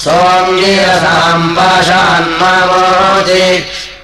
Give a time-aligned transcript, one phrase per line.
[0.05, 3.44] सोऽङ्गीरसाम् पाशान्मामोति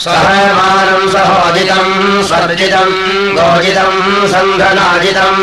[0.04, 1.96] सहमानम् सहोदितम्
[2.30, 2.94] सर्जितम्
[3.38, 3.98] गोजितम्
[4.34, 5.42] सन्धनाजितम्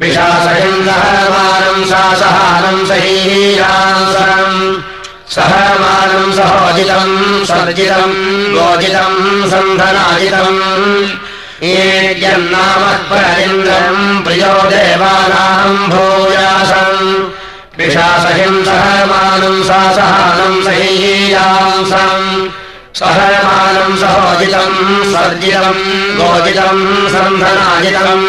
[0.00, 4.06] विशासहिम् सहमानम् सा। सहानम् सहीयाम्
[5.36, 7.16] सहमानम् सहोजितम्
[7.48, 8.20] सर्जितम्
[8.56, 9.18] गोजितम्
[9.52, 10.60] सन्धनाजितम्।
[11.70, 17.02] ईद्यन्नामक्वरिन्द्रम् प्रियो देवानाम् भूयासम्
[17.78, 22.26] विशासहिम् सहमानम् सा सहानम् सहीयासम्
[23.00, 24.80] सहमानम् सहोजितम्
[25.12, 25.84] सर्जितम्
[26.20, 28.26] गोजितम् सन्धनाजितम्।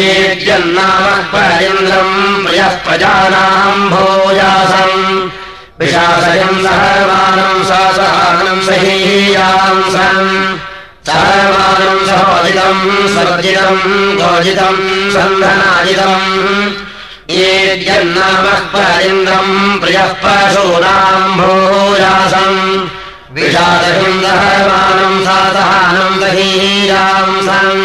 [0.00, 2.14] ईद्यन्नामक्वरिन्द्रम्
[2.46, 5.00] प्रियः प्रजानाम् भूयासम्
[5.80, 10.28] विशासयम् सहमानम् सा सहानम् सहीयासम्
[11.06, 12.84] सहमानम् सहोदितम्
[13.14, 13.82] सर्जितम्
[14.20, 14.82] गोजितम्
[15.14, 16.28] सन्धनाजितम्।
[17.30, 22.60] ईद्यन्नामक्वरिन्द्रम् प्रियः पशूनाम् भूयासम्।
[24.24, 27.84] सहमानम् सा सहानम् सहीयासम्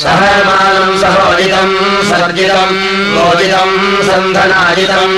[0.00, 1.76] सहमानम् सहोदितम्
[2.10, 2.78] सर्जितम्
[3.16, 3.76] गोजितम्
[4.08, 5.16] सन्धनाजितम्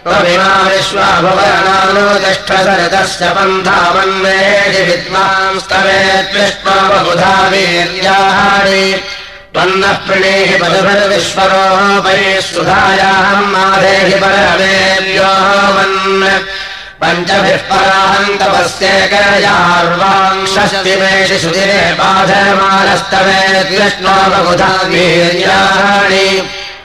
[0.03, 8.83] त्वमिमा विश्वाभुवनानो तिष्ठसरितस्य पन्थामन्वेषि विद्वांस्तवेद्विष्णो बहुधा वीर्याणि
[9.53, 15.31] त्वन्नः प्रणेहि मधुभिर्विश्वरोपये सुधायाम् माधेहि परमेभ्यो
[15.75, 16.35] मन्
[17.01, 17.61] पञ्चभिः
[24.33, 26.25] बहुधा वीर्याणि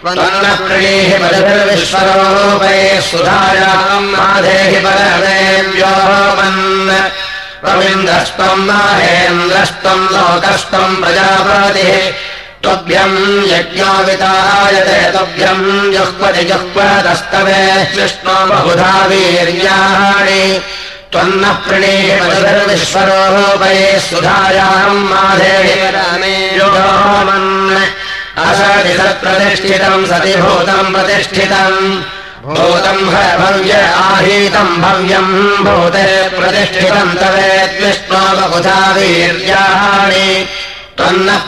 [0.04, 5.92] त्वन्नः प्रणेहि मधुभिर्विश्वरोपये सुधायाम् माधेहि परमेभ्यो
[6.38, 6.62] मन्
[7.64, 11.92] त्वमिन्द्रस्त्वम् माहेन्द्रस्त्वम् लोकस्त्वम् प्रजापतिः
[12.64, 13.18] त्वभ्यम्
[13.52, 17.60] यज्ञोवितायते त्वभ्यम् जुह्वति जुह्वतस्तवे
[17.96, 20.42] विष्णो बहुधा वीर्याणि।
[21.12, 25.04] त्वन्नः प्रणेहि मधुर्विश्वरोपये सुधायाम्
[28.44, 31.78] असति सत्प्रतिष्ठितम् सति भूतम् प्रतिष्ठितम्।
[32.44, 33.74] भूतम् भव्य
[34.06, 35.34] आहीतम् भव्यम्
[35.66, 36.06] भूते
[36.38, 40.28] प्रतिष्ठितम् तवेद्विष्णो बहुधा वीर्याणि
[40.98, 41.42] त्वन्नः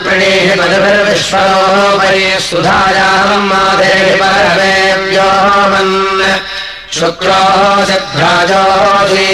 [3.50, 5.28] माधेहि परमेभ्यो
[5.72, 5.94] मन्
[6.98, 9.30] शुक्रोऽसि भ्राजोऽसि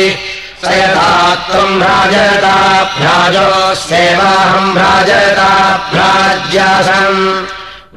[0.62, 1.10] स यथा
[1.48, 7.20] त्वम् भ्राजताभ्राजोऽस्येवाहम् भ्राजताभ्राज्यासम्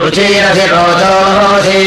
[0.02, 1.84] रुचिरसि रोचोऽसि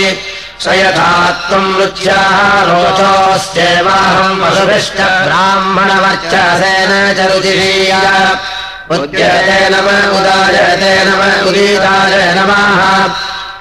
[0.65, 1.13] स यथा
[1.49, 2.39] त्वम् रुच्याः
[2.71, 8.03] रोचोऽस्येवाहम् पशुभिश्च ब्राह्मणवर्चसेन च रुचिषीया
[8.91, 12.81] उद्यते नम उदाजयते नम उदीताय नमः।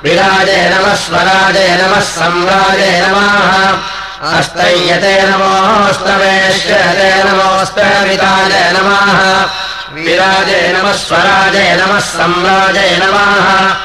[0.03, 3.37] विराजे नमः स्वराजे नमः सम्राजे नमः।
[4.37, 9.19] अस्तय्यते नमोऽस्तवेश्यते नमोऽस्तविताय नमः।
[9.93, 13.75] विराजे नमः स्वराजे नमः सम्राजे नमः।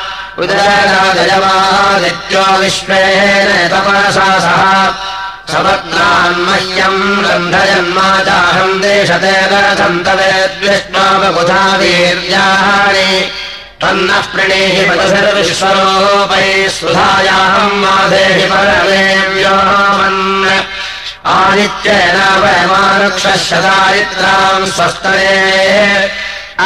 [0.42, 4.62] उदयराजयवादित्यो विश्वेन तपसा सह
[5.52, 13.10] समग्नान्मह्यम् रन्धयन्मा चाहम् देशतेन सन्तवेद्विष्णा बहुधा वीर्याणि
[13.82, 19.56] तन्नः प्रणेहि पदभिर्विश्वरोपये सुधायाहम् माधेहि परमेव्यो
[19.98, 20.22] मन्
[21.36, 25.38] आदित्येन वयमानुक्षदारिद्राम् स्वस्तरे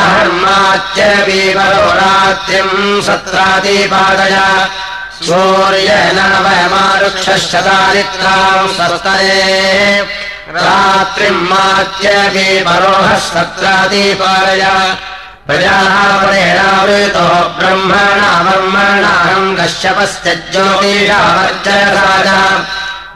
[0.02, 2.76] अहर्मात्यपीपरो रात्रिम्
[3.08, 4.36] सत्रादिपादय
[5.26, 9.42] सूर्येण वयमारुक्षदारिद्राम् स्वस्तरे
[10.56, 14.64] रात्रिम् मात्यपीपरोहः सत्रादिपादय
[15.46, 17.26] प्रजापरेणावृतो
[17.58, 22.40] ब्रह्मणामर्मणाहम् कश्यपस्य ज्योतिषावर्चयराजा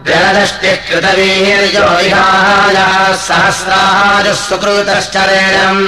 [0.06, 5.84] जलदष्टिः कृतवीर्यो विहायाः सहस्राः सुकृतश्चरेणम्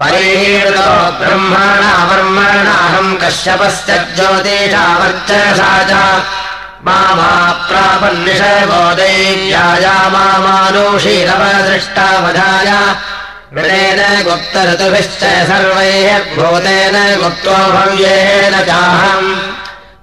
[0.00, 0.88] परिहीर्तो
[1.20, 6.02] ब्रह्मणावर्मणाहम् कश्यपस्य ज्योतिषावर्चयसा
[6.86, 7.30] मामा
[7.68, 12.70] प्रापन्निषबोधैर्याया मामानुषीरवदृष्टावधाय
[13.54, 19.30] मृतेन गुप्त ऋतुभिश्च सर्वैर्भूतेन गुप्तो भव्येन चाहम्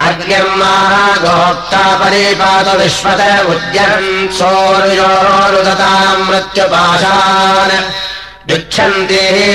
[0.09, 4.29] अग्निर्माः गोक्ता परिपात विश्वत उद्यन्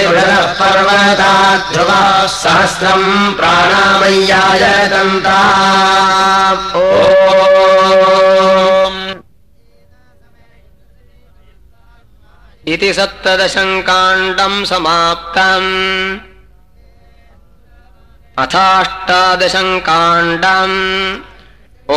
[0.05, 1.31] रुडरः पर्वता
[1.71, 2.01] ध्रुवा
[2.35, 5.39] सहस्रम् प्राणामय्याय दन्ता।
[12.73, 15.69] इति सप्तदशम् काण्डम् समाप्तम्
[18.43, 20.73] अथाष्टादशम् काण्डम्
[21.93, 21.95] ओ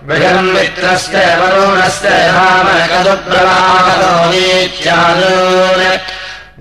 [0.08, 5.84] बृहन्मित्रस्य वरुणस्य रामकदुप्रवाहतो वीत्यादून्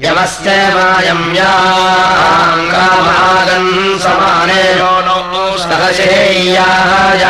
[0.04, 1.62] यमस्य वायम्याङ्गामागन्
[4.04, 4.62] समाने
[5.62, 7.24] सहशेय्याय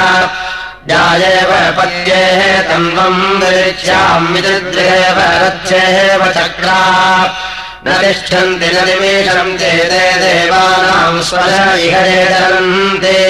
[0.88, 6.80] जायेव पद्येः तन्वम् निरीच्यामितृद्रेव रच्छेव चक्रा।
[7.86, 11.54] न तिष्ठन्ति न निमेषम् चेते देवानाम् स्वश
[11.86, 13.20] इहरेदरन्ति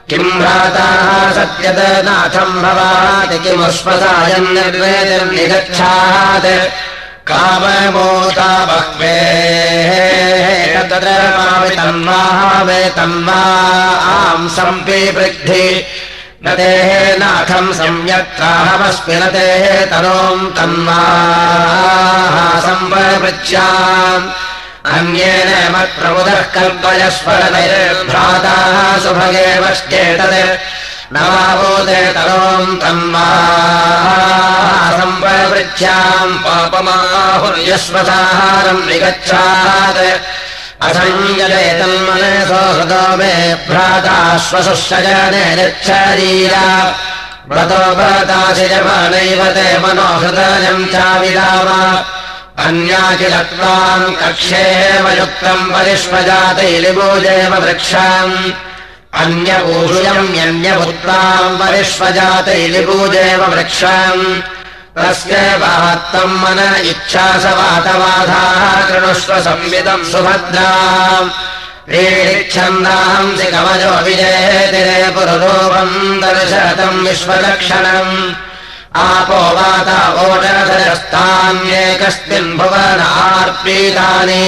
[0.10, 6.50] किम् भ्राताः सत्यतनाथम् भवाति किमुष्पसायम् निर्वेदिर्निगच्छात्
[7.30, 9.18] काममोता बह्वे
[11.02, 13.42] तत्र मावितन्वावे तन्वा
[14.14, 15.68] आम् सम्पीवृद्धि
[16.46, 16.90] न तेः
[17.22, 22.36] नाथम् न तेः तनोम् तन्वाः
[22.66, 24.26] सम्पृच्छाम्
[24.98, 30.38] अन्येन मत्प्रबुधः कल्पयस्वरतैर्भ्राताः सुभगेवश्चेतत्
[31.14, 33.28] न वावोदे तनोम् तन्वा
[35.00, 40.02] सम्पृच्छाम् पापमाहुर्यस्वसाहारम् निगच्छात्
[40.89, 43.33] असञ्जयतन्मनसो हृदो मे
[43.69, 46.67] भ्राताश्वशुश्चजने निच्छरीरा
[47.51, 51.69] व्रतो भरताशिजमानैव ते मनोहृदयम् चाविदाम
[52.67, 58.37] अन्याकिलत्वाम् कक्षेव युक्तम् परिष्वजातैलिभोजेव वृक्षाम्
[59.23, 64.25] अन्यपूषयम्यन्यपुत्राम् परिष्वजातैलिभूजेव वृक्षाम्
[64.98, 71.30] वात्तम् मन इच्छा स वातवाधाः कृणुष्व संविदम् सुभद्राम्।
[71.96, 78.14] ीच्छन्दांसि कवचो विजयतिरे पुरुरूपम् दर्शतम् विश्वलक्षणम्।
[78.96, 84.46] आपो वाता ओषधयस्तान्येकस्मिन् भुवनार्पीतानि।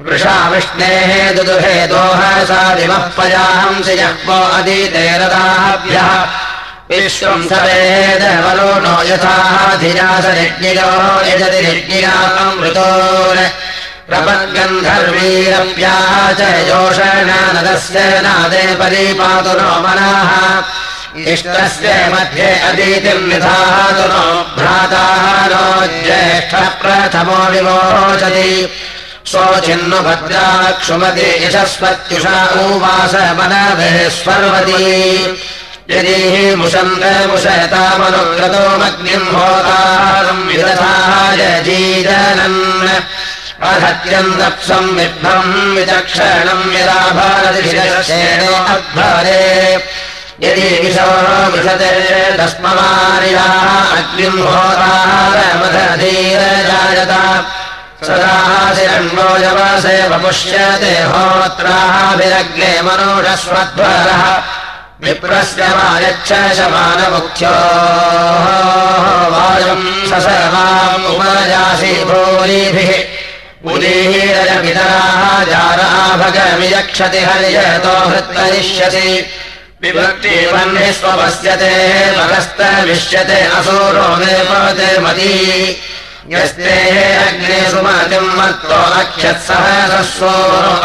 [0.00, 6.10] वृषा विष्णेः दुदुहे दिवः पजांसि जह्वो अदीते रदाभ्यः
[6.86, 10.90] सवेदवरो नो यथाधिरासरिज्ञियो
[11.28, 12.90] यजति रिज्ञियामृतो
[14.08, 15.96] प्रपद्गन्धर्वीरप्या
[16.38, 20.30] च योषणानदस्य नादे परिपातु नो मनाः।
[21.32, 24.24] इष्टस्य मध्ये अदितिम् निधातु नो
[24.56, 25.64] भ्राताः नो
[26.06, 28.50] ज्येष्ठः प्रथमो विमोचति।
[29.26, 34.82] स्वचिन्नु भद्राक्षुमति यशस्वत्युषा उवास मनवेश्वर्वती
[35.90, 42.60] यदि मुषन्तमुषयतामनुक्रतोमग्निम् होतारम् विदधाय जीजनन्
[43.70, 47.00] अधत्यम् दप्सम् विभ्रम् विचक्षणम् यदा
[50.82, 51.08] विशो
[51.54, 51.92] विशते
[52.38, 53.68] तस्मवार्याः
[53.98, 55.52] अग्निम् होतारमधीरजायत
[58.06, 58.36] सदा
[58.76, 64.22] शिरण्वो यवसे वपुष्यते होत्राभिरग्ने मनुषस्वध्वरः
[65.04, 67.54] विप्रस्य वायच्छ शमानमुख्यो
[69.32, 72.92] वायम् ससर्वाम् उपजासि भूरिभिः
[73.72, 79.10] उदीरयपितराः जाराभगमियक्षति हर्यतो हृत्तरिष्यसि
[79.82, 81.74] विभक्तिवह्निः स्वपश्यते
[82.16, 85.34] भगस्तविष्यते असुरो मे पवते मती।
[86.32, 86.78] यस्ते
[87.26, 90.34] अग्ने सुमतिम् मत्तो अक्षत्सहसस्वो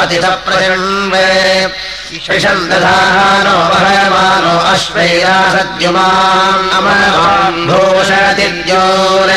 [0.04, 1.28] अतिथप्रजन्वे
[1.68, 9.32] शिषम् दधानो वहमानो अश्वैरा सद्युमाम् भूषतिद्योन्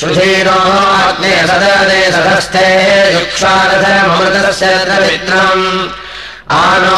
[0.00, 0.58] सुधीरो
[1.08, 2.66] अग्ने सदने सदस्थे
[3.14, 5.64] युक्षारथमृतस्य द्रवित्रम्
[6.60, 6.96] आनो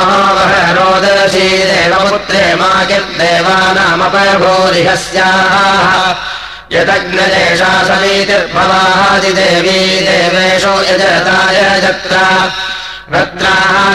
[0.76, 5.90] रोदसी देवपुत्रे मा किर्देवानामपभूरिहस्याः
[6.74, 12.24] यदग्नजेषा समीतिर्भवादिदेवी देवेषु यजताय जत्रा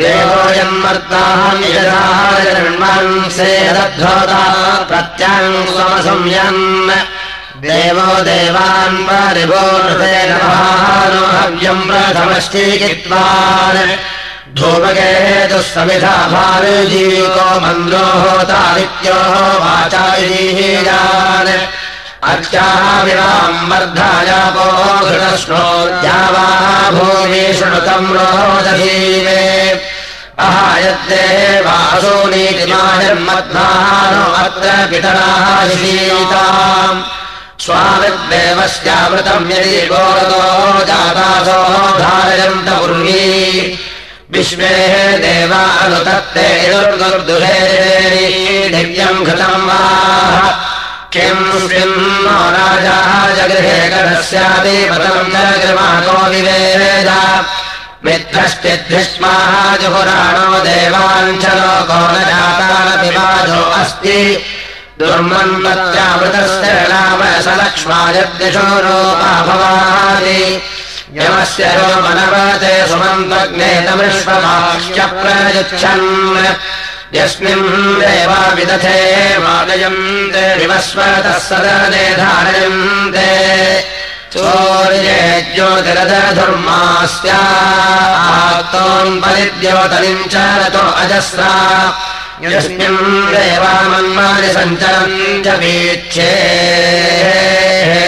[0.02, 3.24] देवोऽयम् मर्ताम् यदान्सेदध्वता
[4.90, 6.64] प्रत्याम् स्वमसंयन्
[7.66, 13.82] देवो देवान् परिपूर्णतेन हव्यम् प्रथमश्चीकित्वान्
[14.58, 21.52] धूमकेतुः समिधा भारुजीको मन्द्रो होतादित्योः वाचायीजान्
[22.32, 24.68] अर्चाः विवाम् वर्धायापो
[25.08, 25.66] घृतश्नो
[26.02, 29.44] द्यावाः भूमि शृणुतम् रोदधीवे
[30.48, 31.26] अहायद्दे
[31.66, 35.46] वासूनीतिमायर्मध्वानो अत्र पितराः
[39.52, 40.44] यदि गोरतो
[40.90, 41.60] जातासो
[42.02, 43.26] धारयन्त उर्वी
[44.34, 44.94] विश्वेः
[46.72, 47.60] दुर्दुर्दुहे
[48.70, 49.80] दिव्यम् घृतम् वा?
[52.56, 57.10] राजाः जगृहे गणस्यापि पदम् च गृमाको विवेद?
[58.06, 64.46] मित्रश्चिद्भिष्माः जुहुराणो देवाञ्च लोको न जातानपि वाजो अस्ति।
[65.00, 70.62] दुर्मन्मत्यामृतस्य नाम स लक्ष्मायद्दिशो रोपा भवानि
[71.14, 76.46] यमस्य रोमनवते सुमन्तग्नेतमृष्वमाश्च प्रयुच्छन्
[77.16, 83.32] यस्मिन् देवा विदथे वादयन्ते विवस्वतः सदने धारयन्ते।
[89.24, 91.54] परिद्योतनिम् च रतो अजस्रा।
[92.44, 96.32] यस्मिन् देवामन्मानि सञ्चरम् च वीक्षे।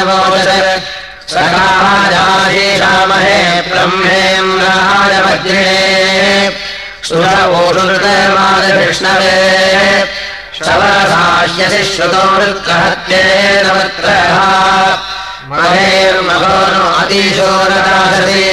[3.70, 5.68] ब्रह्मेन्द्राय वज्रे
[7.08, 9.36] सुरवोषुकृतमादविष्णवे
[10.58, 14.34] शवसाह्यसि श्रुतो वृत्कहत्येन वृत्रः
[15.52, 18.44] महेर्महो नो अतिशोररासति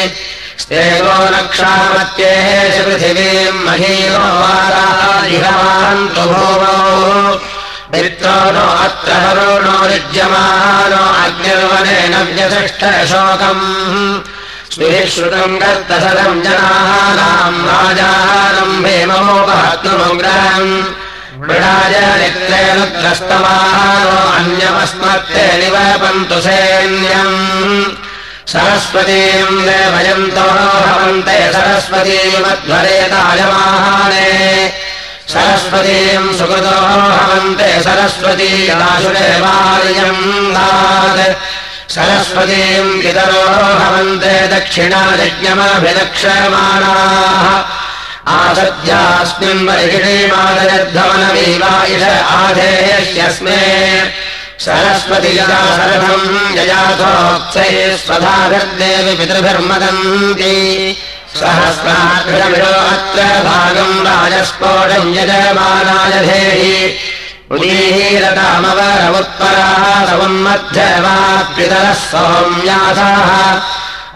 [4.23, 6.77] वारादिहवान्तु भूमौ।
[7.93, 13.67] मित्रो नो अत्र वरुणो युज्यमानो अग्निर्वनेन व्यतिष्ठशोकम्
[15.13, 15.57] श्रुतम्
[17.69, 20.73] राजानम् भेमोपहत्नुग्रहम्
[21.41, 27.37] मृडाय नित्रेण त्रस्तमानो अन्यमस्मत्ते निवपन्तु सैन्यम्
[28.51, 30.47] सरस्वतीम् देवयन्तो
[30.87, 34.31] भवन्ते सरस्वतीमध्वरेतायमाहाने
[35.33, 36.77] सरस्वतीम् सुकृतो
[37.17, 37.69] भवन्ते
[40.57, 41.21] दात्
[41.95, 43.45] सरस्वतीम् पितरो
[43.81, 47.47] भवन्ते दक्षिणायज्ञमभिलक्ष्यमाणाः
[48.39, 52.05] आसद्यास्मिन् वैषीमादयद्धवनमीवायिष
[52.39, 53.61] आधेयस्मे
[54.59, 57.67] सरस्वतीया शरथम् यजाथोक्ते
[58.07, 60.57] स्वधाभिर्देवि पितृभिर्मदन्ति।
[62.73, 66.97] अत्र भागम् राजस्फोटम् यजमानाय धेहि।
[67.51, 73.31] उदीरतामवरमुत्पराः समुन्मध्यवाप्युतरः सौम्यासाः।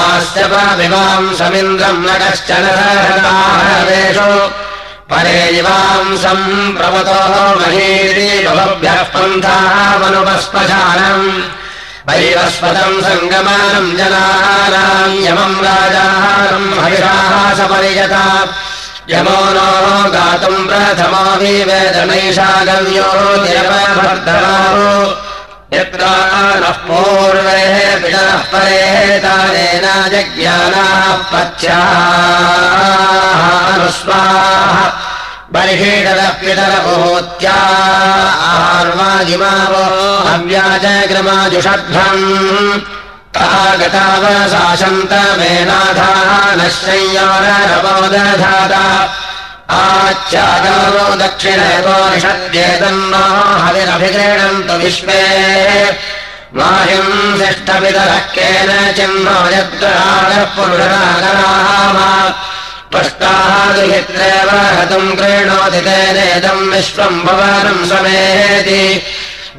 [0.00, 4.30] आस्यपविवाम् समिन्द्रम् न कश्चन सहृताहवेषु
[5.10, 5.38] परे
[6.78, 11.26] प्रवतोः महीरीभवभ्यः पन्थामनुपस्पशानम्
[12.08, 18.24] वैवस्पदम् सङ्गमानम् जनानाम् यमम् राजानम् हरिषाः सपरियता
[19.12, 19.68] यमो नो
[20.14, 23.08] गातुम् प्रथमो विवेदनैषागम्यो
[23.42, 24.88] निरपभर्तराहो
[25.74, 26.02] यत्र
[26.62, 27.60] नः पूर्वे
[28.02, 28.84] पितरः परे
[29.26, 31.80] तानेन जज्ञानाः पथ्यानुस्वाः
[34.10, 34.99] बर्हिषदः
[38.50, 39.82] आर्वाजिमावो
[40.26, 42.26] हव्याजग्रमाजुषध्वम्
[43.36, 46.30] तागतावसाशन्तमेनाधाः
[46.60, 48.84] नश्चय्योरबोदधाता
[49.80, 53.24] आच्चागावो दक्षिणेतो निषद्येतन्नो
[53.64, 55.20] हविरभिक्रीणन्तु विश्वे
[56.58, 61.98] माहिम् शिष्टपितरः केन चिह्नो यद्रागः पुरुषरागराः
[62.92, 68.82] पष्टाः दुहित्रेव हतम् क्रीणोति तेनेदम् विश्वम् भवनम् समेति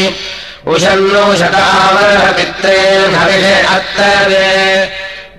[0.74, 2.80] उशन्नो शतावरः पित्रे
[3.16, 4.50] हविषे अत्तवे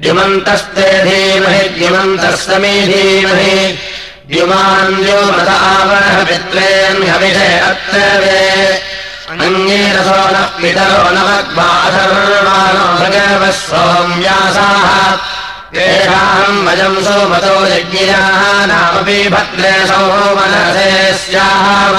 [0.01, 3.57] द्युमन्तस्ते धीमहि द्युमन्तः समी धीमहि
[4.29, 8.41] आवरः पित्रेन् हविषे अत्तवे
[9.45, 11.01] अङ्गीरसो नः पितरो
[13.01, 14.93] भगवः सोम्यासाः।
[15.76, 20.89] येषाम् वजम् सोमतो यज्ञियाः नामपि भद्रे सोमनसे
[21.22, 21.97] स्याः।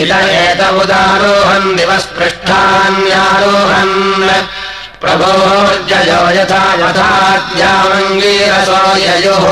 [0.00, 0.12] इद
[0.42, 3.96] एत उदारोहन् दिवस्पृष्ठान्यारोहन्
[5.02, 9.44] प्रभोर्जयो यथा यथाद्यामङ्गीरसो ययुः